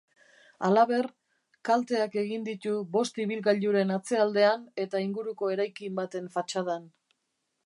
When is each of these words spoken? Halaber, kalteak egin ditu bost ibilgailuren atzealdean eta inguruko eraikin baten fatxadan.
Halaber, 0.69 1.09
kalteak 1.69 2.17
egin 2.23 2.47
ditu 2.49 2.73
bost 2.97 3.21
ibilgailuren 3.27 3.95
atzealdean 3.99 4.67
eta 4.87 5.07
inguruko 5.09 5.55
eraikin 5.59 6.05
baten 6.05 6.37
fatxadan. 6.39 6.95